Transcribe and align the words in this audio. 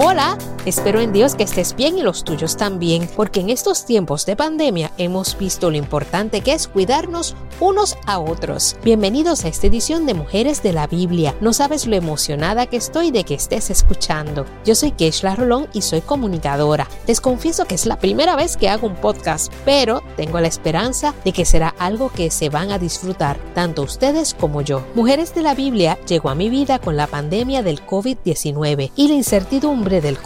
Hola, 0.00 0.38
espero 0.66 1.00
en 1.00 1.12
Dios 1.12 1.34
que 1.34 1.44
estés 1.44 1.74
bien 1.74 1.98
y 1.98 2.02
los 2.02 2.24
tuyos 2.24 2.56
también, 2.56 3.08
porque 3.16 3.40
en 3.40 3.50
estos 3.50 3.84
tiempos 3.84 4.26
de 4.26 4.36
pandemia 4.36 4.92
hemos 4.98 5.36
visto 5.38 5.70
lo 5.70 5.76
importante 5.76 6.40
que 6.40 6.52
es 6.52 6.68
cuidarnos 6.68 7.36
unos 7.60 7.96
a 8.06 8.18
otros. 8.18 8.76
Bienvenidos 8.84 9.44
a 9.44 9.48
esta 9.48 9.66
edición 9.66 10.06
de 10.06 10.14
Mujeres 10.14 10.62
de 10.62 10.72
la 10.72 10.86
Biblia. 10.86 11.34
No 11.40 11.52
sabes 11.52 11.86
lo 11.86 11.96
emocionada 11.96 12.66
que 12.66 12.76
estoy 12.76 13.10
de 13.10 13.24
que 13.24 13.34
estés 13.34 13.70
escuchando. 13.70 14.46
Yo 14.64 14.74
soy 14.74 14.92
Keishla 14.92 15.34
Rolón 15.34 15.68
y 15.72 15.82
soy 15.82 16.00
comunicadora. 16.00 16.86
Les 17.06 17.20
confieso 17.20 17.64
que 17.64 17.74
es 17.74 17.86
la 17.86 17.98
primera 17.98 18.36
vez 18.36 18.56
que 18.56 18.68
hago 18.68 18.86
un 18.86 18.94
podcast, 18.94 19.52
pero 19.64 20.02
tengo 20.16 20.40
la 20.40 20.48
esperanza 20.48 21.14
de 21.24 21.32
que 21.32 21.44
será 21.44 21.74
algo 21.78 22.10
que 22.10 22.30
se 22.30 22.48
van 22.48 22.70
a 22.70 22.78
disfrutar, 22.78 23.38
tanto 23.54 23.82
ustedes 23.82 24.34
como 24.34 24.62
yo. 24.62 24.84
Mujeres 24.94 25.34
de 25.34 25.42
la 25.42 25.54
Biblia 25.54 25.98
llegó 26.06 26.30
a 26.30 26.34
mi 26.34 26.50
vida 26.50 26.78
con 26.78 26.96
la 26.96 27.06
pandemia 27.06 27.62
del 27.62 27.84
COVID-19 27.84 28.92
y 28.94 29.08
la 29.08 29.14
incertidumbre 29.14 30.00
del 30.00 30.18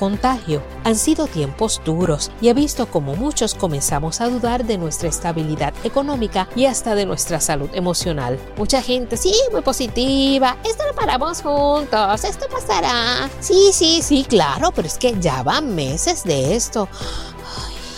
Han 0.85 0.97
sido 0.97 1.27
tiempos 1.27 1.81
duros 1.85 2.31
y 2.41 2.49
he 2.49 2.55
visto 2.55 2.87
como 2.87 3.17
muchos 3.17 3.55
comenzamos 3.55 4.21
a 4.21 4.29
dudar 4.29 4.65
de 4.65 4.79
nuestra 4.79 5.09
estabilidad 5.09 5.75
económica 5.83 6.49
y 6.55 6.67
hasta 6.67 6.95
de 6.95 7.07
nuestra 7.07 7.41
salud 7.41 7.69
emocional. 7.73 8.39
Mucha 8.57 8.83
gente, 8.83 9.17
sí, 9.17 9.35
muy 9.51 9.63
positiva, 9.63 10.57
esto 10.65 10.85
lo 10.87 10.95
paramos 10.95 11.43
juntos, 11.43 12.25
esto 12.25 12.47
pasará. 12.49 13.29
Sí, 13.41 13.71
sí, 13.73 14.01
sí, 14.03 14.25
claro, 14.29 14.71
pero 14.73 14.87
es 14.87 14.97
que 14.97 15.19
ya 15.19 15.43
van 15.43 15.75
meses 15.75 16.23
de 16.23 16.55
esto. 16.55 16.89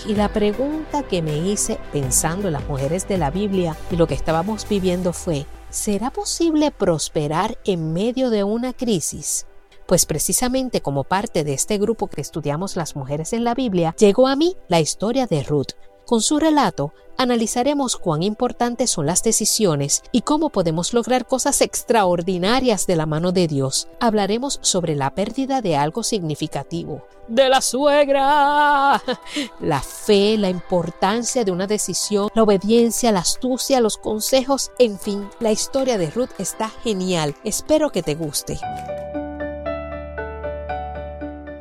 y 0.06 0.14
la 0.14 0.28
pregunta 0.28 1.02
que 1.02 1.20
me 1.20 1.36
hice 1.36 1.78
pensando 1.92 2.48
en 2.48 2.54
las 2.54 2.66
mujeres 2.66 3.06
de 3.06 3.18
la 3.18 3.30
Biblia 3.30 3.76
y 3.90 3.96
lo 3.96 4.06
que 4.06 4.14
estábamos 4.14 4.66
viviendo 4.66 5.12
fue, 5.12 5.46
¿será 5.68 6.10
posible 6.10 6.70
prosperar 6.70 7.58
en 7.64 7.92
medio 7.92 8.30
de 8.30 8.44
una 8.44 8.72
crisis? 8.72 9.46
Pues 9.86 10.06
precisamente 10.06 10.80
como 10.80 11.04
parte 11.04 11.44
de 11.44 11.54
este 11.54 11.78
grupo 11.78 12.08
que 12.08 12.20
estudiamos 12.20 12.76
las 12.76 12.96
mujeres 12.96 13.32
en 13.32 13.44
la 13.44 13.54
Biblia, 13.54 13.94
llegó 13.98 14.28
a 14.28 14.36
mí 14.36 14.56
la 14.68 14.80
historia 14.80 15.26
de 15.26 15.42
Ruth, 15.42 15.72
con 16.06 16.20
su 16.20 16.38
relato, 16.38 16.92
analizaremos 17.16 17.96
cuán 17.96 18.22
importantes 18.22 18.90
son 18.90 19.06
las 19.06 19.22
decisiones 19.22 20.02
y 20.12 20.20
cómo 20.20 20.50
podemos 20.50 20.92
lograr 20.92 21.26
cosas 21.26 21.62
extraordinarias 21.62 22.86
de 22.86 22.96
la 22.96 23.06
mano 23.06 23.32
de 23.32 23.46
Dios. 23.46 23.88
Hablaremos 24.00 24.58
sobre 24.60 24.96
la 24.96 25.14
pérdida 25.14 25.62
de 25.62 25.76
algo 25.76 26.02
significativo. 26.02 27.06
De 27.26 27.48
la 27.48 27.62
suegra. 27.62 29.00
La 29.60 29.80
fe, 29.80 30.36
la 30.36 30.50
importancia 30.50 31.42
de 31.42 31.52
una 31.52 31.66
decisión, 31.66 32.28
la 32.34 32.42
obediencia, 32.42 33.12
la 33.12 33.20
astucia, 33.20 33.80
los 33.80 33.96
consejos, 33.96 34.72
en 34.78 34.98
fin, 34.98 35.26
la 35.40 35.50
historia 35.50 35.96
de 35.96 36.10
Ruth 36.10 36.32
está 36.38 36.68
genial. 36.68 37.34
Espero 37.42 37.88
que 37.90 38.02
te 38.02 38.14
guste. 38.14 38.58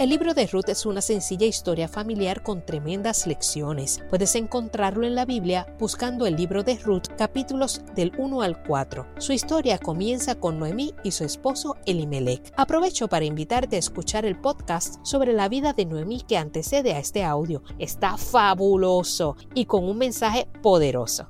El 0.04 0.10
libro 0.10 0.34
de 0.34 0.48
Ruth 0.48 0.68
es 0.68 0.86
una 0.86 1.00
sencilla 1.00 1.46
historia 1.48 1.88
familiar 1.88 2.44
con 2.44 2.66
tremendas 2.66 3.26
lecciones. 3.26 4.02
Puedes 4.10 4.36
encontrarlo 4.36 5.08
en 5.08 5.16
la 5.16 5.24
Biblia 5.24 5.66
buscando 5.80 6.26
el 6.26 6.36
libro 6.36 6.62
de 6.62 6.76
Ruth 6.76 7.08
capítulos 7.18 7.80
del 7.96 8.12
1 8.18 8.42
al 8.42 8.62
4. 8.64 9.08
Su 9.18 9.32
historia 9.32 9.78
comienza 9.78 10.36
con 10.36 10.60
Noemí 10.60 10.94
y 11.06 11.12
su 11.12 11.24
esposo 11.24 11.78
Elimelech. 11.86 12.52
Aprovecho 12.58 13.08
para 13.08 13.24
invitarte 13.24 13.78
a 13.78 13.80
escuchar 13.80 14.26
el 14.26 14.38
podcast 14.38 14.96
sobre 15.06 15.32
la 15.32 15.48
vida 15.48 15.72
de 15.72 15.86
Noemí 15.86 16.20
que 16.20 16.36
antecede 16.36 16.92
a 16.92 17.00
este 17.00 17.24
audio. 17.24 17.64
Está 17.80 18.18
fabuloso 18.18 19.38
y 19.56 19.68
con 19.68 19.86
un 19.86 20.00
mensaje 20.00 20.50
poderoso. 20.62 21.30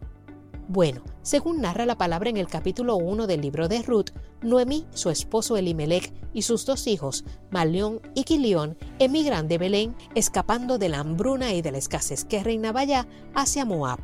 Bueno, 0.70 1.02
según 1.24 1.60
narra 1.60 1.86
la 1.86 1.98
palabra 1.98 2.30
en 2.30 2.38
el 2.38 2.48
capítulo 2.48 2.96
1 2.96 3.28
del 3.28 3.42
libro 3.42 3.68
de 3.68 3.82
Ruth, 3.82 4.12
Noemí, 4.42 4.86
su 4.94 5.10
esposo 5.10 5.58
Elimelech 5.58 6.14
y 6.34 6.44
sus 6.44 6.66
dos 6.66 6.88
hijos, 6.88 7.26
Malión 7.52 8.00
y 8.16 8.24
Quilión, 8.24 8.78
emigran 8.98 9.50
de 9.50 9.58
Belén, 9.58 9.96
escapando 10.16 10.78
de 10.78 10.88
la 10.88 11.00
hambruna 11.00 11.54
y 11.54 11.62
de 11.62 11.74
la 11.74 11.78
escasez 11.80 12.24
que 12.24 12.42
reinaba 12.44 12.80
allá 12.80 13.08
hacia 13.36 13.66
Moab. 13.66 14.00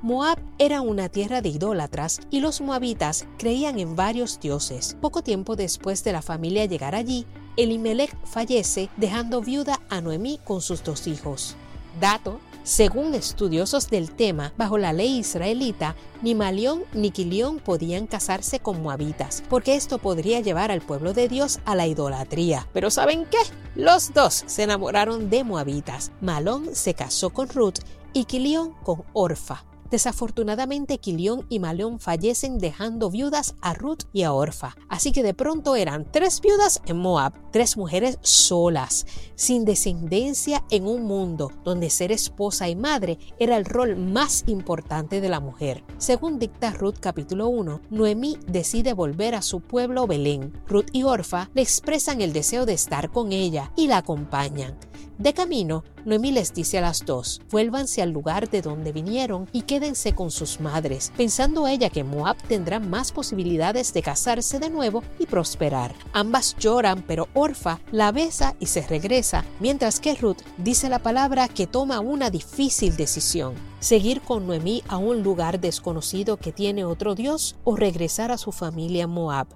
Moab 0.00 0.38
era 0.58 0.82
una 0.82 1.08
tierra 1.08 1.42
de 1.42 1.48
idólatras 1.48 2.20
y 2.30 2.38
los 2.38 2.60
moabitas 2.60 3.26
creían 3.36 3.80
en 3.80 3.96
varios 3.96 4.38
dioses. 4.38 4.96
Poco 5.00 5.22
tiempo 5.22 5.56
después 5.56 6.04
de 6.04 6.12
la 6.12 6.22
familia 6.22 6.66
llegar 6.66 6.94
allí, 6.94 7.26
Elimelech 7.56 8.16
fallece 8.24 8.88
dejando 8.96 9.40
viuda 9.40 9.80
a 9.90 10.00
Noemí 10.00 10.38
con 10.44 10.60
sus 10.60 10.84
dos 10.84 11.08
hijos. 11.08 11.56
Dato 12.00 12.38
según 12.68 13.14
estudiosos 13.14 13.88
del 13.88 14.10
tema, 14.10 14.52
bajo 14.58 14.76
la 14.76 14.92
ley 14.92 15.16
israelita, 15.20 15.96
ni 16.20 16.34
Malión 16.34 16.84
ni 16.92 17.10
Quilión 17.10 17.60
podían 17.60 18.06
casarse 18.06 18.60
con 18.60 18.82
moabitas, 18.82 19.42
porque 19.48 19.74
esto 19.74 19.96
podría 19.96 20.40
llevar 20.40 20.70
al 20.70 20.82
pueblo 20.82 21.14
de 21.14 21.28
Dios 21.28 21.60
a 21.64 21.74
la 21.74 21.86
idolatría. 21.86 22.68
Pero 22.74 22.90
¿saben 22.90 23.24
qué? 23.24 23.38
Los 23.74 24.12
dos 24.12 24.44
se 24.46 24.64
enamoraron 24.64 25.30
de 25.30 25.44
moabitas. 25.44 26.12
Malón 26.20 26.74
se 26.74 26.92
casó 26.92 27.30
con 27.30 27.48
Ruth 27.48 27.78
y 28.12 28.26
Quilión 28.26 28.74
con 28.82 29.02
Orfa. 29.14 29.64
Desafortunadamente, 29.90 30.98
Quilión 30.98 31.46
y 31.48 31.58
Maleón 31.58 31.98
fallecen 31.98 32.58
dejando 32.58 33.10
viudas 33.10 33.54
a 33.60 33.74
Ruth 33.74 34.04
y 34.12 34.22
a 34.22 34.32
Orfa. 34.32 34.76
Así 34.88 35.12
que 35.12 35.22
de 35.22 35.34
pronto 35.34 35.76
eran 35.76 36.10
tres 36.10 36.40
viudas 36.40 36.82
en 36.86 36.98
Moab, 36.98 37.32
tres 37.52 37.76
mujeres 37.76 38.18
solas, 38.22 39.06
sin 39.34 39.64
descendencia 39.64 40.64
en 40.70 40.86
un 40.86 41.04
mundo 41.04 41.50
donde 41.64 41.90
ser 41.90 42.12
esposa 42.12 42.68
y 42.68 42.76
madre 42.76 43.18
era 43.38 43.56
el 43.56 43.64
rol 43.64 43.96
más 43.96 44.44
importante 44.46 45.20
de 45.20 45.28
la 45.28 45.40
mujer. 45.40 45.84
Según 45.98 46.38
dicta 46.38 46.72
Ruth 46.72 46.96
capítulo 47.00 47.48
1, 47.48 47.82
Noemí 47.90 48.38
decide 48.46 48.92
volver 48.92 49.34
a 49.34 49.42
su 49.42 49.60
pueblo 49.60 50.06
Belén. 50.06 50.52
Ruth 50.66 50.88
y 50.92 51.04
Orfa 51.04 51.50
le 51.54 51.62
expresan 51.62 52.20
el 52.20 52.32
deseo 52.32 52.66
de 52.66 52.74
estar 52.74 53.10
con 53.10 53.32
ella 53.32 53.72
y 53.76 53.86
la 53.88 53.98
acompañan. 53.98 54.76
De 55.18 55.34
camino, 55.34 55.82
Noemí 56.04 56.30
les 56.30 56.54
dice 56.54 56.78
a 56.78 56.80
las 56.80 57.04
dos, 57.04 57.40
vuélvanse 57.50 58.02
al 58.02 58.10
lugar 58.10 58.48
de 58.48 58.62
donde 58.62 58.92
vinieron 58.92 59.48
y 59.52 59.62
quédense 59.62 60.14
con 60.14 60.30
sus 60.30 60.60
madres, 60.60 61.12
pensando 61.16 61.66
ella 61.66 61.90
que 61.90 62.04
Moab 62.04 62.36
tendrá 62.46 62.78
más 62.78 63.10
posibilidades 63.10 63.92
de 63.92 64.02
casarse 64.02 64.60
de 64.60 64.70
nuevo 64.70 65.02
y 65.18 65.26
prosperar. 65.26 65.92
Ambas 66.12 66.54
lloran, 66.60 67.02
pero 67.04 67.26
Orfa 67.34 67.80
la 67.90 68.12
besa 68.12 68.54
y 68.60 68.66
se 68.66 68.86
regresa, 68.86 69.44
mientras 69.58 69.98
que 69.98 70.14
Ruth 70.14 70.38
dice 70.56 70.88
la 70.88 71.00
palabra 71.00 71.48
que 71.48 71.66
toma 71.66 71.98
una 71.98 72.30
difícil 72.30 72.96
decisión. 72.96 73.54
Seguir 73.80 74.20
con 74.20 74.46
Noemí 74.46 74.84
a 74.86 74.98
un 74.98 75.24
lugar 75.24 75.58
desconocido 75.58 76.36
que 76.36 76.52
tiene 76.52 76.84
otro 76.84 77.16
Dios 77.16 77.56
o 77.64 77.74
regresar 77.74 78.30
a 78.30 78.38
su 78.38 78.52
familia 78.52 79.08
Moab. 79.08 79.48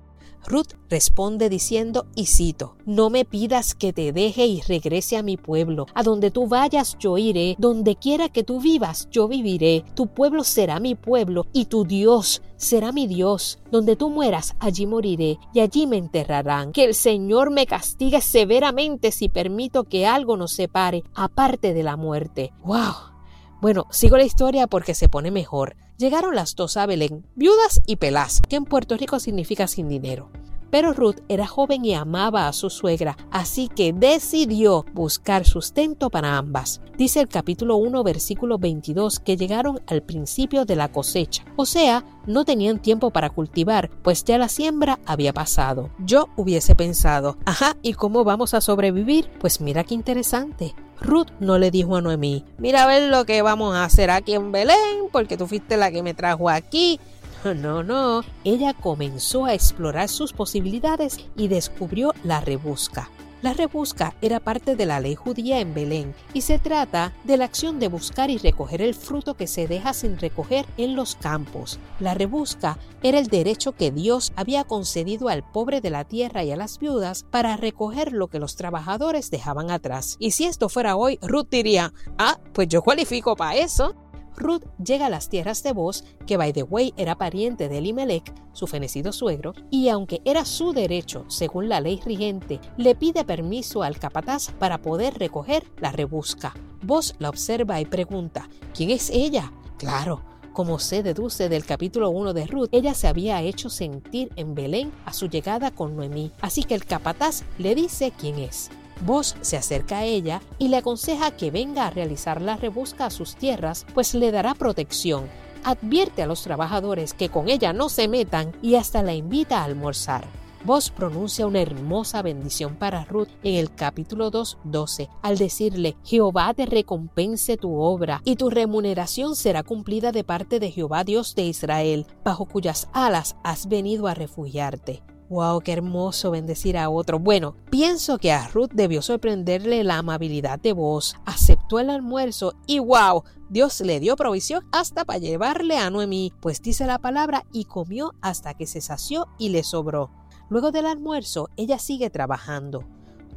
Ruth 0.46 0.74
responde 0.88 1.48
diciendo, 1.48 2.06
y 2.14 2.26
cito, 2.26 2.76
No 2.84 3.10
me 3.10 3.24
pidas 3.24 3.74
que 3.74 3.92
te 3.92 4.12
deje 4.12 4.46
y 4.46 4.60
regrese 4.62 5.16
a 5.16 5.22
mi 5.22 5.36
pueblo. 5.36 5.86
A 5.94 6.02
donde 6.02 6.30
tú 6.30 6.46
vayas 6.46 6.96
yo 6.98 7.18
iré, 7.18 7.54
donde 7.58 7.96
quiera 7.96 8.28
que 8.28 8.42
tú 8.42 8.60
vivas 8.60 9.08
yo 9.10 9.28
viviré. 9.28 9.84
Tu 9.94 10.08
pueblo 10.08 10.44
será 10.44 10.80
mi 10.80 10.94
pueblo 10.94 11.46
y 11.52 11.66
tu 11.66 11.84
Dios 11.84 12.42
será 12.56 12.92
mi 12.92 13.06
Dios. 13.06 13.58
Donde 13.70 13.96
tú 13.96 14.10
mueras, 14.10 14.54
allí 14.58 14.86
moriré 14.86 15.38
y 15.54 15.60
allí 15.60 15.86
me 15.86 15.96
enterrarán. 15.96 16.72
Que 16.72 16.84
el 16.84 16.94
Señor 16.94 17.50
me 17.50 17.66
castigue 17.66 18.20
severamente 18.20 19.12
si 19.12 19.28
permito 19.28 19.84
que 19.84 20.06
algo 20.06 20.36
nos 20.36 20.52
separe, 20.52 21.02
aparte 21.14 21.74
de 21.74 21.82
la 21.82 21.96
muerte. 21.96 22.52
¡Wow! 22.64 23.12
Bueno, 23.60 23.86
sigo 23.90 24.16
la 24.16 24.24
historia 24.24 24.66
porque 24.66 24.94
se 24.94 25.08
pone 25.08 25.30
mejor. 25.30 25.76
Llegaron 26.02 26.34
las 26.34 26.56
dos 26.56 26.76
a 26.76 26.84
Belén, 26.84 27.24
viudas 27.36 27.80
y 27.86 27.94
pelás, 27.94 28.42
que 28.48 28.56
en 28.56 28.64
Puerto 28.64 28.96
Rico 28.96 29.20
significa 29.20 29.68
sin 29.68 29.88
dinero. 29.88 30.32
Pero 30.68 30.92
Ruth 30.92 31.20
era 31.28 31.46
joven 31.46 31.84
y 31.84 31.94
amaba 31.94 32.48
a 32.48 32.52
su 32.52 32.70
suegra, 32.70 33.16
así 33.30 33.68
que 33.68 33.92
decidió 33.92 34.84
buscar 34.94 35.44
sustento 35.44 36.10
para 36.10 36.38
ambas. 36.38 36.80
Dice 36.98 37.20
el 37.20 37.28
capítulo 37.28 37.76
1, 37.76 38.02
versículo 38.02 38.58
22 38.58 39.20
que 39.20 39.36
llegaron 39.36 39.80
al 39.86 40.02
principio 40.02 40.64
de 40.64 40.74
la 40.74 40.90
cosecha, 40.90 41.44
o 41.54 41.66
sea, 41.66 42.04
no 42.26 42.44
tenían 42.44 42.82
tiempo 42.82 43.12
para 43.12 43.30
cultivar, 43.30 43.88
pues 44.02 44.24
ya 44.24 44.38
la 44.38 44.48
siembra 44.48 44.98
había 45.06 45.32
pasado. 45.32 45.90
Yo 46.00 46.30
hubiese 46.36 46.74
pensado, 46.74 47.36
ajá, 47.44 47.76
¿y 47.80 47.92
cómo 47.92 48.24
vamos 48.24 48.54
a 48.54 48.60
sobrevivir? 48.60 49.30
Pues 49.38 49.60
mira 49.60 49.84
qué 49.84 49.94
interesante. 49.94 50.74
Ruth 51.02 51.28
no 51.40 51.58
le 51.58 51.70
dijo 51.70 51.96
a 51.96 52.00
Noemí, 52.00 52.44
mira 52.58 52.84
a 52.84 52.86
ver 52.86 53.10
lo 53.10 53.24
que 53.24 53.42
vamos 53.42 53.74
a 53.74 53.84
hacer 53.84 54.10
aquí 54.10 54.34
en 54.34 54.52
Belén, 54.52 55.08
porque 55.10 55.36
tú 55.36 55.46
fuiste 55.46 55.76
la 55.76 55.90
que 55.90 56.02
me 56.02 56.14
trajo 56.14 56.48
aquí. 56.48 56.98
No, 57.56 57.82
no, 57.82 58.22
ella 58.44 58.72
comenzó 58.72 59.46
a 59.46 59.54
explorar 59.54 60.08
sus 60.08 60.32
posibilidades 60.32 61.18
y 61.36 61.48
descubrió 61.48 62.14
la 62.22 62.40
rebusca. 62.40 63.10
La 63.42 63.54
rebusca 63.54 64.14
era 64.22 64.38
parte 64.38 64.76
de 64.76 64.86
la 64.86 65.00
ley 65.00 65.16
judía 65.16 65.58
en 65.58 65.74
Belén 65.74 66.14
y 66.32 66.42
se 66.42 66.60
trata 66.60 67.12
de 67.24 67.36
la 67.36 67.44
acción 67.44 67.80
de 67.80 67.88
buscar 67.88 68.30
y 68.30 68.38
recoger 68.38 68.80
el 68.80 68.94
fruto 68.94 69.34
que 69.34 69.48
se 69.48 69.66
deja 69.66 69.94
sin 69.94 70.16
recoger 70.16 70.64
en 70.76 70.94
los 70.94 71.16
campos. 71.16 71.80
La 71.98 72.14
rebusca 72.14 72.78
era 73.02 73.18
el 73.18 73.26
derecho 73.26 73.72
que 73.72 73.90
Dios 73.90 74.32
había 74.36 74.62
concedido 74.62 75.28
al 75.28 75.42
pobre 75.42 75.80
de 75.80 75.90
la 75.90 76.04
tierra 76.04 76.44
y 76.44 76.52
a 76.52 76.56
las 76.56 76.78
viudas 76.78 77.24
para 77.30 77.56
recoger 77.56 78.12
lo 78.12 78.28
que 78.28 78.38
los 78.38 78.54
trabajadores 78.54 79.28
dejaban 79.32 79.72
atrás. 79.72 80.16
Y 80.20 80.30
si 80.30 80.44
esto 80.44 80.68
fuera 80.68 80.94
hoy, 80.94 81.18
Ruth 81.20 81.48
diría, 81.50 81.92
ah, 82.18 82.38
pues 82.52 82.68
yo 82.68 82.80
cualifico 82.82 83.34
para 83.34 83.56
eso. 83.56 83.96
Ruth 84.36 84.64
llega 84.82 85.06
a 85.06 85.10
las 85.10 85.28
tierras 85.28 85.62
de 85.62 85.72
Boz, 85.72 86.04
que 86.26 86.36
by 86.36 86.52
the 86.52 86.62
way 86.62 86.94
era 86.96 87.16
pariente 87.16 87.68
de 87.68 87.78
Elimelech, 87.78 88.32
su 88.52 88.66
fenecido 88.66 89.12
suegro, 89.12 89.54
y 89.70 89.88
aunque 89.88 90.20
era 90.24 90.44
su 90.44 90.72
derecho, 90.72 91.24
según 91.28 91.68
la 91.68 91.80
ley 91.80 92.00
rigente, 92.04 92.60
le 92.76 92.94
pide 92.94 93.24
permiso 93.24 93.82
al 93.82 93.98
capataz 93.98 94.50
para 94.58 94.78
poder 94.82 95.18
recoger 95.18 95.64
la 95.80 95.92
rebusca. 95.92 96.54
Boz 96.82 97.14
la 97.18 97.28
observa 97.28 97.80
y 97.80 97.84
pregunta, 97.84 98.48
¿quién 98.74 98.90
es 98.90 99.10
ella? 99.10 99.52
Claro, 99.78 100.22
como 100.52 100.78
se 100.78 101.02
deduce 101.02 101.48
del 101.48 101.64
capítulo 101.64 102.10
1 102.10 102.34
de 102.34 102.46
Ruth, 102.46 102.68
ella 102.72 102.92
se 102.92 103.08
había 103.08 103.40
hecho 103.40 103.70
sentir 103.70 104.30
en 104.36 104.54
Belén 104.54 104.92
a 105.06 105.12
su 105.12 105.28
llegada 105.28 105.70
con 105.70 105.96
Noemí, 105.96 106.30
así 106.40 106.64
que 106.64 106.74
el 106.74 106.84
capataz 106.84 107.42
le 107.58 107.74
dice 107.74 108.12
quién 108.18 108.38
es. 108.38 108.70
Vos 109.04 109.34
se 109.40 109.56
acerca 109.56 109.98
a 109.98 110.04
ella 110.04 110.40
y 110.58 110.68
le 110.68 110.76
aconseja 110.76 111.32
que 111.32 111.50
venga 111.50 111.86
a 111.86 111.90
realizar 111.90 112.40
la 112.40 112.56
rebusca 112.56 113.06
a 113.06 113.10
sus 113.10 113.34
tierras, 113.34 113.84
pues 113.94 114.14
le 114.14 114.30
dará 114.30 114.54
protección. 114.54 115.28
Advierte 115.64 116.22
a 116.22 116.26
los 116.26 116.42
trabajadores 116.42 117.12
que 117.12 117.28
con 117.28 117.48
ella 117.48 117.72
no 117.72 117.88
se 117.88 118.06
metan 118.06 118.52
y 118.62 118.76
hasta 118.76 119.02
la 119.02 119.14
invita 119.14 119.60
a 119.60 119.64
almorzar. 119.64 120.24
Vos 120.64 120.90
pronuncia 120.90 121.48
una 121.48 121.60
hermosa 121.60 122.22
bendición 122.22 122.76
para 122.76 123.04
Ruth 123.04 123.30
en 123.42 123.56
el 123.56 123.74
capítulo 123.74 124.30
2, 124.30 124.58
12, 124.62 125.08
al 125.20 125.36
decirle, 125.36 125.96
Jehová 126.04 126.54
te 126.54 126.66
recompense 126.66 127.56
tu 127.56 127.74
obra 127.80 128.22
y 128.24 128.36
tu 128.36 128.50
remuneración 128.50 129.34
será 129.34 129.64
cumplida 129.64 130.12
de 130.12 130.22
parte 130.22 130.60
de 130.60 130.70
Jehová 130.70 131.02
Dios 131.02 131.34
de 131.34 131.46
Israel, 131.46 132.06
bajo 132.22 132.46
cuyas 132.46 132.88
alas 132.92 133.34
has 133.42 133.66
venido 133.66 134.06
a 134.06 134.14
refugiarte. 134.14 135.02
¡Wow! 135.32 135.62
¡Qué 135.62 135.72
hermoso 135.72 136.30
bendecir 136.30 136.76
a 136.76 136.90
otro! 136.90 137.18
Bueno, 137.18 137.56
pienso 137.70 138.18
que 138.18 138.32
a 138.32 138.48
Ruth 138.48 138.72
debió 138.74 139.00
sorprenderle 139.00 139.82
la 139.82 139.96
amabilidad 139.96 140.60
de 140.60 140.74
voz. 140.74 141.16
Aceptó 141.24 141.78
el 141.78 141.88
almuerzo 141.88 142.52
y 142.66 142.80
¡wow! 142.80 143.24
Dios 143.48 143.80
le 143.80 143.98
dio 143.98 144.14
provisión 144.14 144.62
hasta 144.72 145.06
para 145.06 145.18
llevarle 145.18 145.78
a 145.78 145.88
Noemí, 145.88 146.34
pues 146.40 146.60
dice 146.60 146.84
la 146.84 146.98
palabra 146.98 147.46
y 147.50 147.64
comió 147.64 148.12
hasta 148.20 148.52
que 148.52 148.66
se 148.66 148.82
sació 148.82 149.26
y 149.38 149.48
le 149.48 149.62
sobró. 149.62 150.10
Luego 150.50 150.70
del 150.70 150.84
almuerzo, 150.84 151.48
ella 151.56 151.78
sigue 151.78 152.10
trabajando. 152.10 152.84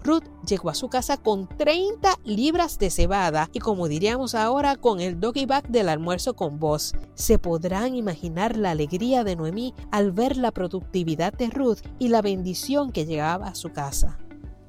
Ruth 0.05 0.23
llegó 0.47 0.69
a 0.69 0.75
su 0.75 0.87
casa 0.87 1.17
con 1.17 1.47
30 1.47 2.19
libras 2.23 2.77
de 2.77 2.91
cebada 2.91 3.49
y 3.53 3.59
como 3.59 3.87
diríamos 3.87 4.35
ahora 4.35 4.75
con 4.75 4.99
el 4.99 5.19
doggy 5.19 5.45
bag 5.45 5.67
del 5.67 5.89
almuerzo 5.89 6.35
con 6.35 6.59
voz. 6.59 6.93
Se 7.15 7.39
podrán 7.39 7.95
imaginar 7.95 8.55
la 8.55 8.71
alegría 8.71 9.23
de 9.23 9.35
Noemí 9.35 9.73
al 9.91 10.11
ver 10.11 10.37
la 10.37 10.51
productividad 10.51 11.33
de 11.33 11.49
Ruth 11.49 11.79
y 11.97 12.09
la 12.09 12.21
bendición 12.21 12.91
que 12.91 13.05
llegaba 13.05 13.47
a 13.47 13.55
su 13.55 13.71
casa. 13.71 14.19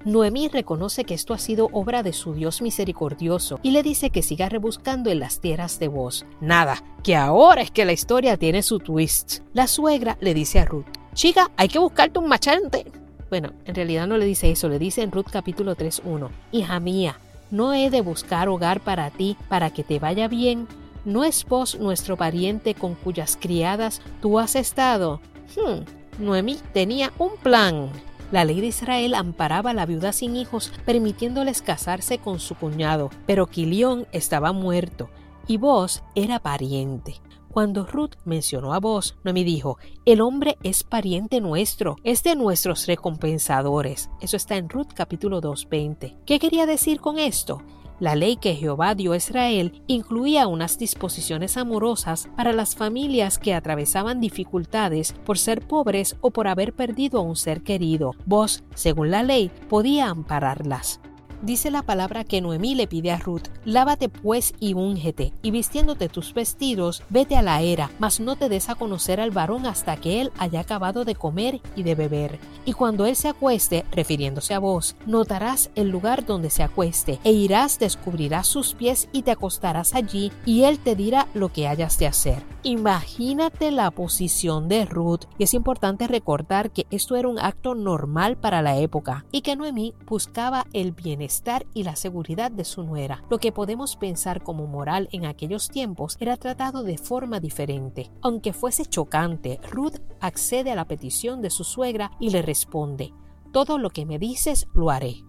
Noemí 0.07 0.49
reconoce 0.49 1.05
que 1.05 1.15
esto 1.15 1.35
ha 1.35 1.39
sido 1.39 1.69
obra 1.73 2.05
de 2.05 2.13
su 2.13 2.33
Dios 2.33 2.63
misericordioso 2.63 3.59
y 3.63 3.73
le 3.73 3.83
dice 3.83 4.11
que 4.11 4.23
siga 4.23 4.49
rebuscando 4.49 5.11
en 5.11 5.19
las 5.19 5.41
tierras 5.41 5.81
de 5.81 5.89
voz. 5.89 6.25
Nada, 6.41 6.83
que 7.03 7.17
ahora 7.17 7.61
es 7.61 7.73
que 7.73 7.85
la 7.85 7.93
historia 7.93 8.37
tiene 8.37 8.63
su 8.63 8.79
twist. 8.79 9.41
La 9.53 9.67
suegra 9.67 10.17
le 10.21 10.33
dice 10.33 10.61
a 10.61 10.65
Ruth, 10.65 10.87
chica, 11.13 11.51
hay 11.57 11.67
que 11.69 11.81
buscarte 11.81 12.21
un 12.21 12.29
machante. 12.29 12.87
Bueno, 13.29 13.53
en 13.65 13.75
realidad 13.75 14.07
no 14.07 14.19
le 14.19 14.25
dice 14.25 14.51
eso, 14.51 14.69
le 14.69 14.79
dice 14.79 15.03
en 15.03 15.11
Ruth 15.11 15.29
capítulo 15.31 15.77
3.1, 15.77 16.29
Hija 16.53 16.81
mía, 16.81 17.19
no 17.51 17.75
he 17.75 17.91
de 17.91 18.01
buscar 18.01 18.49
hogar 18.49 18.81
para 18.81 19.11
ti 19.11 19.37
para 19.49 19.71
que 19.71 19.85
te 19.85 19.99
vaya 19.99 20.29
bien. 20.29 20.67
¿No 21.05 21.25
es 21.25 21.45
vos 21.45 21.79
nuestro 21.79 22.17
pariente 22.17 22.75
con 22.75 22.95
cuyas 22.95 23.39
criadas 23.41 24.01
tú 24.21 24.39
has 24.39 24.57
estado? 24.57 25.21
Hmm, 25.55 26.23
Noemí 26.23 26.59
tenía 26.73 27.13
un 27.19 27.37
plan. 27.43 27.91
La 28.33 28.45
ley 28.45 28.61
de 28.61 28.67
Israel 28.67 29.15
amparaba 29.15 29.71
a 29.71 29.75
la 29.75 29.87
viuda 29.87 30.13
sin 30.13 30.35
hijos, 30.35 30.73
permitiéndoles 30.85 31.63
casarse 31.63 32.19
con 32.19 32.41
su 32.41 32.57
cuñado, 32.57 33.11
pero 33.25 33.47
Quilión 33.47 34.09
estaba 34.11 34.53
muerto 34.53 35.09
y 35.47 35.59
vos 35.59 36.03
era 36.17 36.41
pariente. 36.41 37.21
Cuando 37.57 37.87
Ruth 37.87 38.17
mencionó 38.27 38.75
a 38.75 38.81
vos, 38.81 39.17
Noemí 39.25 39.43
dijo, 39.43 39.79
el 40.05 40.21
hombre 40.21 40.59
es 40.63 40.85
pariente 40.85 41.41
nuestro, 41.41 41.97
es 42.05 42.23
de 42.23 42.37
nuestros 42.37 42.87
recompensadores. 42.87 44.11
Eso 44.21 44.37
está 44.37 44.59
en 44.59 44.69
Ruth 44.69 44.89
capítulo 44.95 45.41
2.20. 45.41 46.19
¿Qué 46.27 46.39
quería 46.39 46.67
decir 46.67 47.01
con 47.01 47.19
esto? 47.19 47.63
La 47.99 48.15
ley 48.15 48.37
que 48.37 48.57
Jehová 48.57 48.95
dio 48.95 49.13
a 49.13 49.17
Israel 49.17 49.83
incluía 49.87 50.49
unas 50.49 50.77
disposiciones 50.77 51.57
amorosas 51.57 52.29
para 52.37 52.53
las 52.53 52.77
familias 52.77 53.39
que 53.39 53.55
atravesaban 53.55 54.21
dificultades 54.21 55.15
por 55.25 55.39
ser 55.39 55.67
pobres 55.67 56.19
o 56.21 56.33
por 56.33 56.49
haber 56.49 56.75
perdido 56.75 57.21
a 57.21 57.23
un 57.23 57.37
ser 57.37 57.63
querido. 57.63 58.11
Vos, 58.27 58.65
según 58.75 59.11
la 59.11 59.23
ley, 59.23 59.51
podía 59.71 60.11
ampararlas. 60.11 61.01
Dice 61.43 61.71
la 61.71 61.83
palabra 61.83 62.25
que 62.25 62.41
Noemí 62.41 62.75
le 62.75 62.87
pide 62.87 63.13
a 63.13 63.19
Ruth, 63.19 63.49
lávate 63.65 64.09
pues 64.09 64.55
y 64.59 64.73
úngete, 64.75 65.33
y 65.43 65.51
vistiéndote 65.51 66.09
tus 66.09 66.33
vestidos, 66.33 67.03
vete 67.11 67.37
a 67.37 67.43
la 67.43 67.61
era, 67.61 67.91
mas 67.99 68.21
no 68.21 68.37
te 68.37 68.49
des 68.49 68.71
a 68.71 68.75
conocer 68.75 69.21
al 69.21 69.31
varón 69.31 69.67
hasta 69.67 69.97
que 69.97 70.21
él 70.21 70.33
haya 70.39 70.61
acabado 70.61 71.05
de 71.05 71.15
comer 71.15 71.61
y 71.75 71.83
de 71.83 71.95
beber. 71.95 72.39
Y 72.65 72.73
cuando 72.73 73.05
él 73.07 73.17
se 73.17 73.29
acueste, 73.29 73.85
refiriéndose 73.93 74.55
a 74.55 74.59
vos, 74.59 74.97
notarás 75.07 75.71
el 75.75 75.91
lugar 75.91 76.25
donde 76.25 76.51
se 76.51 76.63
acueste, 76.63 77.21
e 77.23 77.33
irás, 77.33 77.79
descubrirás 77.79 78.47
sus 78.47 78.75
pies 78.75 79.09
y 79.13 79.23
te 79.23 79.31
acostarás 79.31 79.95
allí, 79.95 80.33
y 80.47 80.63
él 80.65 80.79
te 80.79 80.97
dirá 80.97 81.29
lo 81.35 81.53
que 81.53 81.69
hayas 81.69 81.99
de 81.99 82.07
hacer. 82.07 82.56
Imagínate 82.67 83.71
la 83.71 83.93
posición 83.93 84.67
de 84.67 84.87
Ruth, 84.87 85.27
y 85.39 85.45
es 85.45 85.55
importante 85.55 86.09
recordar 86.09 86.73
que 86.73 86.85
esto 86.91 87.15
era 87.15 87.29
un 87.29 87.39
acto 87.39 87.77
normal 87.77 88.39
para 88.39 88.61
la 88.61 88.77
época, 88.77 89.25
y 89.31 89.43
que 89.43 89.55
Noemí 89.55 89.95
buscaba 90.05 90.67
el 90.73 90.91
bienestar 90.91 91.27
estar 91.27 91.67
y 91.75 91.85
la 91.85 91.95
seguridad 91.95 92.51
de 92.51 92.65
su 92.65 92.83
nuera. 92.83 93.23
Lo 93.31 93.39
que 93.39 93.53
podemos 93.53 93.95
pensar 93.95 94.43
como 94.43 94.67
moral 94.67 95.09
en 95.13 95.27
aquellos 95.27 95.69
tiempos 95.69 96.17
era 96.19 96.37
tratado 96.37 96.83
de 96.83 96.99
forma 96.99 97.39
diferente. 97.39 98.11
Aunque 98.21 98.53
fuese 98.53 98.85
chocante, 98.85 99.61
Ruth 99.71 100.01
accede 100.21 100.73
a 100.73 100.75
la 100.75 100.89
petición 100.89 101.43
de 101.43 101.51
su 101.51 101.63
suegra 101.63 102.11
y 102.19 102.31
le 102.31 102.43
responde, 102.43 103.15
todo 103.53 103.79
lo 103.79 103.91
que 103.91 104.07
me 104.07 104.19
dices 104.19 104.67
lo 104.75 104.91
haré. 104.91 105.23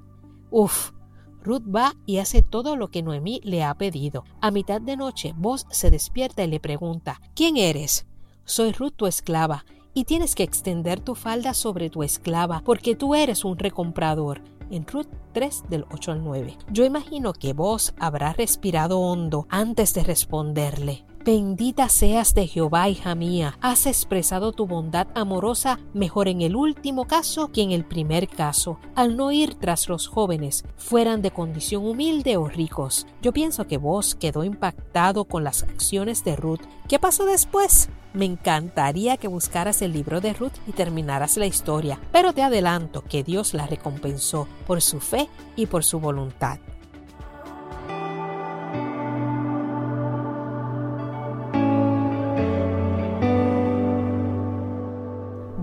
Uf, 0.50 0.91
Ruth 1.48 1.63
va 1.74 1.96
y 2.06 2.18
hace 2.18 2.42
todo 2.42 2.75
lo 2.75 2.89
que 2.89 3.01
Noemí 3.01 3.39
le 3.42 3.63
ha 3.63 3.74
pedido. 3.74 4.25
A 4.42 4.51
mitad 4.51 4.82
de 4.82 4.98
noche, 4.98 5.34
Vos 5.38 5.66
se 5.72 5.89
despierta 5.89 6.44
y 6.44 6.48
le 6.48 6.60
pregunta, 6.60 7.22
¿quién 7.36 7.56
eres? 7.56 8.06
Soy 8.44 8.74
Ruth 8.74 8.96
tu 8.98 9.08
esclava, 9.08 9.63
y 9.94 10.04
tienes 10.04 10.36
que 10.36 10.44
extender 10.44 11.00
tu 11.00 11.16
falda 11.16 11.54
sobre 11.54 11.89
tu 11.89 12.04
esclava, 12.04 12.62
porque 12.66 12.98
tú 12.98 13.16
eres 13.16 13.46
un 13.46 13.58
recomprador 13.58 14.42
en 14.70 14.86
Ruth 14.86 15.08
3 15.32 15.63
del 15.70 15.86
8 15.89 16.12
al 16.12 16.24
9. 16.25 16.58
Yo 16.70 16.84
imagino 16.84 17.32
que 17.32 17.54
vos 17.54 17.94
habrá 17.98 18.34
respirado 18.34 19.00
hondo 19.00 19.48
antes 19.50 19.94
de 19.94 20.04
responderle. 20.04 21.06
Bendita 21.27 21.89
seas 21.89 22.34
de 22.36 22.48
Jehová, 22.48 22.88
hija 22.88 23.13
mía. 23.13 23.57
Has 23.60 23.86
expresado 23.86 24.53
tu 24.53 24.65
bondad 24.65 25.07
amorosa 25.13 25.77
mejor 25.93 26.29
en 26.29 26.41
el 26.41 26.55
último 26.55 27.05
caso 27.05 27.51
que 27.51 27.63
en 27.63 27.72
el 27.72 27.84
primer 27.84 28.29
caso, 28.29 28.79
al 28.96 29.17
no 29.17 29.34
ir 29.34 29.55
tras 29.55 29.89
los 29.89 30.07
jóvenes, 30.07 30.63
fueran 30.77 31.22
de 31.22 31.31
condición 31.31 31.86
humilde 31.86 32.38
o 32.38 32.48
ricos. 32.48 33.07
Yo 33.22 33.34
pienso 33.34 33.67
que 33.67 33.77
vos 33.77 34.15
quedó 34.15 34.46
impactado 34.46 35.25
con 35.25 35.43
las 35.43 35.63
acciones 35.63 36.24
de 36.24 36.38
Ruth. 36.38 36.62
¿Qué 36.88 36.98
pasó 36.98 37.25
después? 37.25 37.89
Me 38.13 38.24
encantaría 38.24 39.17
que 39.17 39.27
buscaras 39.27 39.81
el 39.81 39.91
libro 39.91 40.22
de 40.22 40.31
Ruth 40.31 40.55
y 40.65 40.72
terminaras 40.72 41.36
la 41.36 41.46
historia, 41.46 42.00
pero 42.13 42.31
te 42.31 42.41
adelanto 42.41 43.03
que 43.03 43.25
Dios 43.25 43.53
la 43.53 43.67
recompensó 43.67 44.48
por 44.65 44.81
su 44.81 45.01
fe 45.01 45.27
y 45.57 45.65
por 45.65 45.84
su 45.84 46.00
voluntad. 46.00 46.60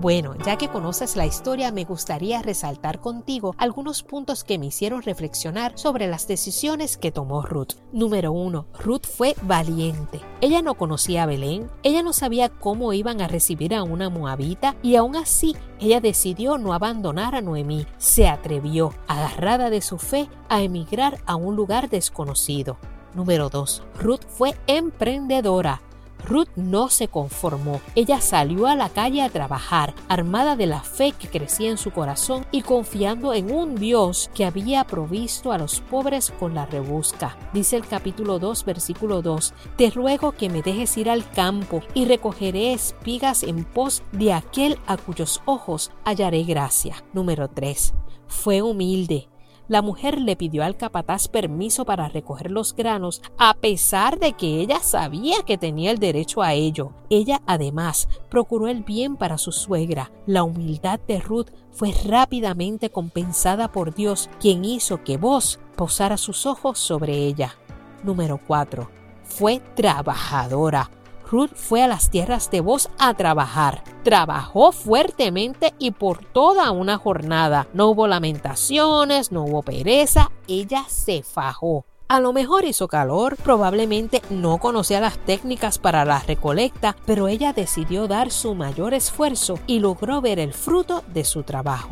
Bueno, 0.05 0.35
ya 0.45 0.55
que 0.55 0.67
conoces 0.67 1.15
la 1.15 1.25
historia, 1.25 1.71
me 1.71 1.83
gustaría 1.83 2.43
resaltar 2.43 3.01
contigo 3.01 3.55
algunos 3.57 4.03
puntos 4.03 4.43
que 4.43 4.59
me 4.59 4.67
hicieron 4.67 5.01
reflexionar 5.01 5.79
sobre 5.79 6.05
las 6.05 6.27
decisiones 6.27 6.95
que 6.95 7.11
tomó 7.11 7.41
Ruth. 7.41 7.73
Número 7.91 8.31
1. 8.31 8.67
Ruth 8.83 9.07
fue 9.07 9.33
valiente. 9.41 10.21
Ella 10.41 10.61
no 10.61 10.75
conocía 10.75 11.23
a 11.23 11.25
Belén, 11.25 11.71
ella 11.81 12.03
no 12.03 12.13
sabía 12.13 12.49
cómo 12.49 12.93
iban 12.93 13.19
a 13.19 13.27
recibir 13.27 13.73
a 13.73 13.81
una 13.81 14.11
moabita 14.11 14.75
y 14.83 14.95
aún 14.95 15.15
así 15.15 15.55
ella 15.79 16.01
decidió 16.01 16.59
no 16.59 16.73
abandonar 16.73 17.33
a 17.33 17.41
Noemí. 17.41 17.87
Se 17.97 18.27
atrevió, 18.27 18.93
agarrada 19.07 19.71
de 19.71 19.81
su 19.81 19.97
fe, 19.97 20.29
a 20.49 20.61
emigrar 20.61 21.17
a 21.25 21.35
un 21.35 21.55
lugar 21.55 21.89
desconocido. 21.89 22.77
Número 23.15 23.49
2. 23.49 23.81
Ruth 23.97 24.21
fue 24.27 24.53
emprendedora. 24.67 25.81
Ruth 26.25 26.49
no 26.55 26.89
se 26.89 27.07
conformó. 27.07 27.81
Ella 27.95 28.19
salió 28.21 28.67
a 28.67 28.75
la 28.75 28.89
calle 28.89 29.21
a 29.21 29.29
trabajar, 29.29 29.93
armada 30.09 30.55
de 30.55 30.65
la 30.65 30.81
fe 30.81 31.13
que 31.13 31.29
crecía 31.29 31.69
en 31.69 31.77
su 31.77 31.91
corazón 31.91 32.45
y 32.51 32.61
confiando 32.61 33.33
en 33.33 33.51
un 33.51 33.75
Dios 33.75 34.29
que 34.33 34.45
había 34.45 34.83
provisto 34.85 35.51
a 35.51 35.57
los 35.57 35.79
pobres 35.81 36.31
con 36.39 36.53
la 36.55 36.65
rebusca. 36.65 37.37
Dice 37.53 37.77
el 37.77 37.87
capítulo 37.87 38.39
2, 38.39 38.65
versículo 38.65 39.21
2, 39.21 39.53
Te 39.77 39.89
ruego 39.91 40.31
que 40.33 40.49
me 40.49 40.61
dejes 40.61 40.97
ir 40.97 41.09
al 41.09 41.29
campo 41.29 41.81
y 41.93 42.05
recogeré 42.05 42.73
espigas 42.73 43.43
en 43.43 43.63
pos 43.63 44.03
de 44.11 44.33
aquel 44.33 44.79
a 44.87 44.97
cuyos 44.97 45.41
ojos 45.45 45.91
hallaré 46.03 46.43
gracia. 46.43 47.03
Número 47.13 47.47
3. 47.47 47.93
Fue 48.27 48.61
humilde 48.61 49.29
la 49.67 49.81
mujer 49.81 50.19
le 50.19 50.35
pidió 50.35 50.63
al 50.63 50.77
capataz 50.77 51.27
permiso 51.27 51.85
para 51.85 52.07
recoger 52.07 52.51
los 52.51 52.75
granos, 52.75 53.21
a 53.37 53.53
pesar 53.55 54.19
de 54.19 54.33
que 54.33 54.59
ella 54.61 54.79
sabía 54.79 55.43
que 55.45 55.57
tenía 55.57 55.91
el 55.91 55.99
derecho 55.99 56.41
a 56.41 56.53
ello. 56.53 56.91
Ella 57.09 57.41
además 57.45 58.07
procuró 58.29 58.67
el 58.67 58.83
bien 58.83 59.15
para 59.15 59.37
su 59.37 59.51
suegra. 59.51 60.11
La 60.25 60.43
humildad 60.43 60.99
de 61.07 61.19
Ruth 61.19 61.49
fue 61.71 61.93
rápidamente 62.05 62.89
compensada 62.89 63.71
por 63.71 63.93
Dios, 63.93 64.29
quien 64.39 64.65
hizo 64.65 65.03
que 65.03 65.17
vos 65.17 65.59
posara 65.75 66.17
sus 66.17 66.45
ojos 66.45 66.79
sobre 66.79 67.13
ella. 67.25 67.55
Número 68.03 68.39
4. 68.45 68.89
Fue 69.23 69.59
trabajadora. 69.75 70.89
Ruth 71.29 71.51
fue 71.55 71.81
a 71.81 71.87
las 71.87 72.09
tierras 72.09 72.51
de 72.51 72.61
Voz 72.61 72.89
a 72.99 73.13
trabajar. 73.13 73.83
Trabajó 74.03 74.71
fuertemente 74.71 75.73
y 75.79 75.91
por 75.91 76.23
toda 76.23 76.71
una 76.71 76.97
jornada. 76.97 77.67
No 77.73 77.87
hubo 77.87 78.07
lamentaciones, 78.07 79.31
no 79.31 79.43
hubo 79.43 79.63
pereza, 79.63 80.31
ella 80.47 80.85
se 80.87 81.23
fajó. 81.23 81.85
A 82.07 82.19
lo 82.19 82.33
mejor 82.33 82.65
hizo 82.65 82.87
calor, 82.87 83.35
probablemente 83.37 84.21
no 84.29 84.59
conocía 84.59 84.99
las 84.99 85.17
técnicas 85.17 85.79
para 85.79 86.05
la 86.05 86.19
recolecta, 86.19 86.95
pero 87.07 87.27
ella 87.27 87.51
decidió 87.51 88.07
dar 88.07 88.29
su 88.29 88.53
mayor 88.53 88.93
esfuerzo 88.93 89.57
y 89.65 89.79
logró 89.79 90.21
ver 90.21 90.37
el 90.37 90.53
fruto 90.53 91.03
de 91.13 91.25
su 91.25 91.41
trabajo. 91.41 91.89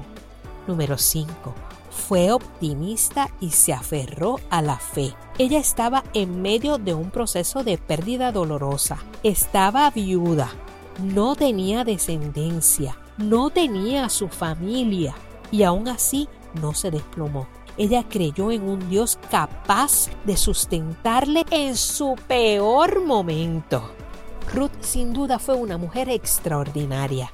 Número 0.68 1.00
5 1.00 1.73
fue 1.94 2.32
optimista 2.32 3.30
y 3.40 3.52
se 3.52 3.72
aferró 3.72 4.40
a 4.50 4.62
la 4.62 4.78
fe. 4.78 5.16
Ella 5.38 5.60
estaba 5.60 6.04
en 6.14 6.42
medio 6.42 6.78
de 6.78 6.94
un 6.94 7.12
proceso 7.12 7.64
de 7.64 7.78
pérdida 7.78 8.32
dolorosa. 8.32 8.98
Estaba 9.24 9.90
viuda. 9.92 10.52
No 11.00 11.36
tenía 11.36 11.84
descendencia. 11.84 12.98
No 13.18 13.50
tenía 13.50 14.10
su 14.10 14.28
familia. 14.28 15.16
Y 15.52 15.64
aún 15.64 15.88
así 15.88 16.28
no 16.62 16.74
se 16.74 16.92
desplomó. 16.92 17.48
Ella 17.78 18.04
creyó 18.08 18.52
en 18.52 18.64
un 18.64 18.90
Dios 18.90 19.18
capaz 19.32 20.10
de 20.26 20.38
sustentarle 20.38 21.46
en 21.50 21.76
su 21.76 22.16
peor 22.28 23.04
momento. 23.04 23.92
Ruth 24.54 24.72
sin 24.82 25.14
duda 25.14 25.40
fue 25.40 25.56
una 25.56 25.78
mujer 25.78 26.10
extraordinaria. 26.10 27.32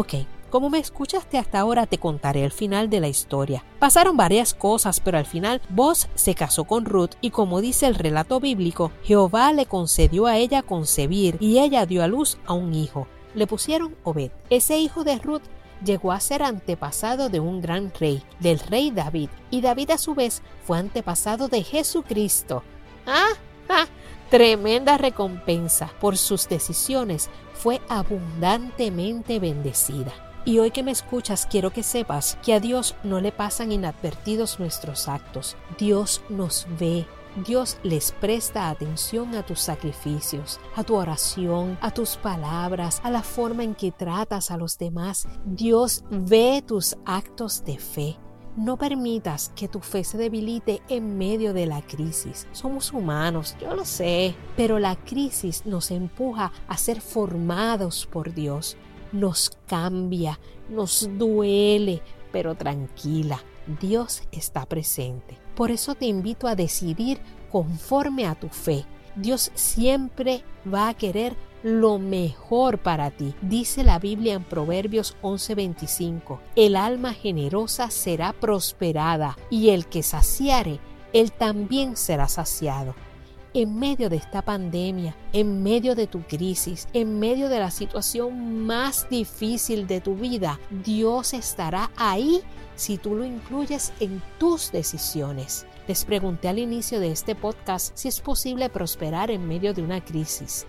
Ok, 0.00 0.14
como 0.48 0.70
me 0.70 0.78
escuchaste 0.78 1.38
hasta 1.38 1.58
ahora 1.58 1.86
te 1.86 1.98
contaré 1.98 2.44
el 2.44 2.52
final 2.52 2.88
de 2.88 3.00
la 3.00 3.08
historia. 3.08 3.64
Pasaron 3.80 4.16
varias 4.16 4.54
cosas, 4.54 5.00
pero 5.00 5.18
al 5.18 5.26
final 5.26 5.60
Boz 5.70 6.08
se 6.14 6.36
casó 6.36 6.66
con 6.66 6.84
Ruth 6.84 7.16
y 7.20 7.30
como 7.30 7.60
dice 7.60 7.88
el 7.88 7.96
relato 7.96 8.38
bíblico, 8.38 8.92
Jehová 9.02 9.52
le 9.52 9.66
concedió 9.66 10.26
a 10.26 10.36
ella 10.36 10.62
concebir 10.62 11.36
y 11.40 11.58
ella 11.58 11.84
dio 11.84 12.04
a 12.04 12.06
luz 12.06 12.38
a 12.46 12.52
un 12.52 12.74
hijo. 12.74 13.08
Le 13.34 13.48
pusieron 13.48 13.96
Obed. 14.04 14.30
Ese 14.50 14.78
hijo 14.78 15.02
de 15.02 15.18
Ruth 15.18 15.42
llegó 15.84 16.12
a 16.12 16.20
ser 16.20 16.44
antepasado 16.44 17.28
de 17.28 17.40
un 17.40 17.60
gran 17.60 17.92
rey, 17.98 18.22
del 18.38 18.60
rey 18.60 18.92
David, 18.92 19.30
y 19.50 19.62
David 19.62 19.90
a 19.90 19.98
su 19.98 20.14
vez 20.14 20.42
fue 20.62 20.78
antepasado 20.78 21.48
de 21.48 21.64
Jesucristo. 21.64 22.62
¡Ah! 23.04 23.30
¡Ah! 23.68 23.86
Tremenda 24.30 24.98
recompensa 24.98 25.90
por 26.00 26.18
sus 26.18 26.48
decisiones 26.48 27.30
fue 27.54 27.80
abundantemente 27.88 29.40
bendecida. 29.40 30.12
Y 30.44 30.58
hoy 30.58 30.70
que 30.70 30.82
me 30.82 30.90
escuchas, 30.90 31.46
quiero 31.50 31.70
que 31.70 31.82
sepas 31.82 32.36
que 32.44 32.52
a 32.52 32.60
Dios 32.60 32.94
no 33.02 33.20
le 33.20 33.32
pasan 33.32 33.72
inadvertidos 33.72 34.60
nuestros 34.60 35.08
actos. 35.08 35.56
Dios 35.78 36.22
nos 36.28 36.66
ve, 36.78 37.06
Dios 37.46 37.78
les 37.82 38.12
presta 38.12 38.68
atención 38.68 39.34
a 39.34 39.44
tus 39.44 39.60
sacrificios, 39.60 40.60
a 40.76 40.84
tu 40.84 40.96
oración, 40.96 41.78
a 41.80 41.90
tus 41.90 42.16
palabras, 42.16 43.00
a 43.04 43.10
la 43.10 43.22
forma 43.22 43.64
en 43.64 43.74
que 43.74 43.92
tratas 43.92 44.50
a 44.50 44.58
los 44.58 44.76
demás. 44.76 45.26
Dios 45.44 46.04
ve 46.10 46.62
tus 46.66 46.96
actos 47.06 47.64
de 47.64 47.78
fe. 47.78 48.18
No 48.58 48.76
permitas 48.76 49.52
que 49.54 49.68
tu 49.68 49.78
fe 49.78 50.02
se 50.02 50.18
debilite 50.18 50.82
en 50.88 51.16
medio 51.16 51.52
de 51.52 51.64
la 51.64 51.80
crisis. 51.80 52.48
Somos 52.50 52.92
humanos, 52.92 53.56
yo 53.60 53.72
lo 53.76 53.84
sé, 53.84 54.34
pero 54.56 54.80
la 54.80 54.96
crisis 54.96 55.64
nos 55.64 55.92
empuja 55.92 56.50
a 56.66 56.76
ser 56.76 57.00
formados 57.00 58.08
por 58.10 58.34
Dios. 58.34 58.76
Nos 59.12 59.52
cambia, 59.68 60.40
nos 60.68 61.08
duele, 61.16 62.02
pero 62.32 62.56
tranquila, 62.56 63.40
Dios 63.80 64.24
está 64.32 64.66
presente. 64.66 65.38
Por 65.54 65.70
eso 65.70 65.94
te 65.94 66.06
invito 66.06 66.48
a 66.48 66.56
decidir 66.56 67.20
conforme 67.52 68.26
a 68.26 68.34
tu 68.34 68.48
fe. 68.48 68.84
Dios 69.14 69.52
siempre 69.54 70.42
va 70.66 70.88
a 70.88 70.94
querer 70.94 71.36
lo 71.62 71.98
mejor 71.98 72.78
para 72.78 73.10
ti. 73.10 73.34
Dice 73.42 73.84
la 73.84 73.98
Biblia 73.98 74.34
en 74.34 74.44
Proverbios 74.44 75.16
11:25, 75.22 76.40
el 76.56 76.76
alma 76.76 77.12
generosa 77.12 77.90
será 77.90 78.32
prosperada 78.32 79.36
y 79.50 79.70
el 79.70 79.86
que 79.86 80.02
saciare, 80.02 80.80
él 81.12 81.32
también 81.32 81.96
será 81.96 82.28
saciado. 82.28 82.94
En 83.54 83.78
medio 83.78 84.10
de 84.10 84.16
esta 84.16 84.42
pandemia, 84.42 85.16
en 85.32 85.62
medio 85.62 85.94
de 85.94 86.06
tu 86.06 86.20
crisis, 86.20 86.86
en 86.92 87.18
medio 87.18 87.48
de 87.48 87.58
la 87.58 87.70
situación 87.70 88.66
más 88.66 89.08
difícil 89.08 89.86
de 89.86 90.00
tu 90.00 90.14
vida, 90.16 90.60
Dios 90.84 91.32
estará 91.32 91.90
ahí 91.96 92.42
si 92.76 92.98
tú 92.98 93.16
lo 93.16 93.24
incluyes 93.24 93.92
en 94.00 94.22
tus 94.38 94.70
decisiones. 94.70 95.66
Les 95.88 96.04
pregunté 96.04 96.48
al 96.48 96.58
inicio 96.58 97.00
de 97.00 97.10
este 97.10 97.34
podcast 97.34 97.96
si 97.96 98.08
es 98.08 98.20
posible 98.20 98.68
prosperar 98.68 99.30
en 99.30 99.48
medio 99.48 99.72
de 99.72 99.82
una 99.82 100.04
crisis. 100.04 100.66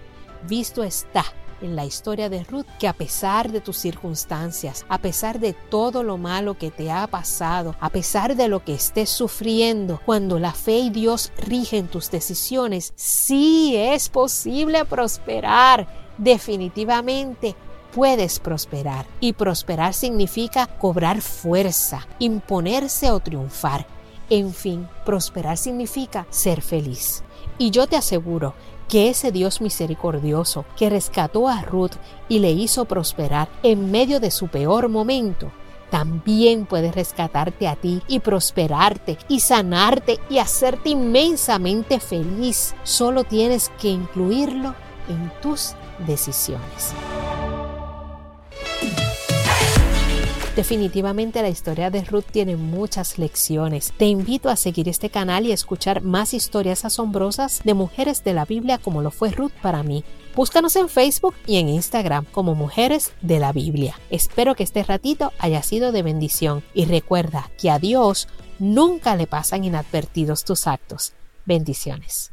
Visto 0.48 0.84
está 0.84 1.26
en 1.62 1.76
la 1.76 1.86
historia 1.86 2.30
de 2.30 2.44
Ruth 2.44 2.66
que 2.80 2.88
a 2.88 2.94
pesar 2.94 3.52
de 3.52 3.62
tus 3.62 3.78
circunstancias, 3.78 4.86
a 4.88 4.98
pesar 5.00 5.40
de 5.40 5.54
todo 5.54 6.04
lo 6.04 6.18
malo 6.18 6.58
que 6.58 6.72
te 6.72 6.92
ha 6.92 7.06
pasado, 7.08 7.76
a 7.80 7.90
pesar 7.90 8.36
de 8.36 8.48
lo 8.48 8.64
que 8.64 8.74
estés 8.74 9.10
sufriendo, 9.10 10.00
cuando 10.06 10.40
la 10.40 10.54
fe 10.54 10.80
y 10.80 10.90
Dios 10.90 11.32
rigen 11.38 11.88
tus 11.88 12.10
decisiones, 12.12 12.94
sí 12.96 13.76
es 13.76 14.10
posible 14.10 14.86
prosperar. 14.86 15.88
Definitivamente 16.18 17.56
puedes 17.94 18.40
prosperar. 18.40 19.06
Y 19.20 19.34
prosperar 19.34 19.94
significa 19.94 20.68
cobrar 20.68 21.22
fuerza, 21.22 22.08
imponerse 22.20 23.12
o 23.12 23.20
triunfar. 23.20 23.99
En 24.30 24.54
fin, 24.54 24.88
prosperar 25.06 25.58
significa 25.58 26.28
ser 26.30 26.62
feliz. 26.62 27.24
Y 27.58 27.72
yo 27.72 27.88
te 27.88 27.98
aseguro 27.98 28.54
que 28.88 29.10
ese 29.10 29.32
Dios 29.32 29.62
misericordioso 29.62 30.66
que 30.76 30.90
rescató 30.90 31.48
a 31.48 31.62
Ruth 31.62 31.94
y 32.28 32.40
le 32.40 32.52
hizo 32.52 32.86
prosperar 32.86 33.50
en 33.64 33.92
medio 33.92 34.20
de 34.20 34.32
su 34.32 34.48
peor 34.48 34.90
momento, 34.90 35.52
también 35.90 36.66
puede 36.66 36.92
rescatarte 36.92 37.68
a 37.68 37.76
ti 37.76 38.02
y 38.08 38.20
prosperarte 38.20 39.18
y 39.28 39.40
sanarte 39.40 40.20
y 40.30 40.38
hacerte 40.38 40.90
inmensamente 40.90 42.00
feliz. 42.00 42.76
Solo 42.84 43.24
tienes 43.24 43.72
que 43.80 43.90
incluirlo 43.90 44.76
en 45.08 45.32
tus 45.42 45.74
decisiones. 46.06 46.94
Definitivamente 50.60 51.42
la 51.42 51.48
historia 51.48 51.90
de 51.90 52.04
Ruth 52.04 52.26
tiene 52.34 52.58
muchas 52.58 53.18
lecciones. 53.18 53.94
Te 53.98 54.08
invito 54.08 54.50
a 54.50 54.58
seguir 54.58 54.90
este 54.90 55.10
canal 55.10 55.46
y 55.46 55.54
escuchar 55.54 56.02
más 56.02 56.34
historias 56.34 56.84
asombrosas 56.84 57.62
de 57.64 57.74
mujeres 57.74 58.26
de 58.26 58.34
la 58.34 58.44
Biblia 58.44 58.78
como 58.78 59.02
lo 59.02 59.10
fue 59.10 59.32
Ruth 59.32 59.54
para 59.62 59.84
mí. 59.84 60.04
Búscanos 60.36 60.76
en 60.76 60.90
Facebook 60.90 61.34
y 61.48 61.60
en 61.60 61.70
Instagram 61.70 62.26
como 62.26 62.56
Mujeres 62.56 63.14
de 63.22 63.40
la 63.40 63.54
Biblia. 63.54 63.98
Espero 64.10 64.54
que 64.54 64.64
este 64.64 64.84
ratito 64.84 65.32
haya 65.40 65.64
sido 65.64 65.94
de 65.94 66.04
bendición 66.04 66.62
y 66.74 66.84
recuerda 66.84 67.50
que 67.58 67.72
a 67.72 67.80
Dios 67.80 68.28
nunca 68.60 69.16
le 69.16 69.28
pasan 69.28 69.64
inadvertidos 69.64 70.44
tus 70.44 70.68
actos. 70.68 71.14
Bendiciones. 71.46 72.32